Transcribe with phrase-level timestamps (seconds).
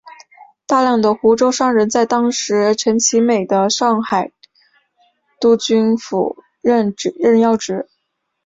[0.65, 4.31] 大量的湖州商人在当时陈其美的上海
[5.39, 6.95] 督军府任
[7.39, 7.87] 要职。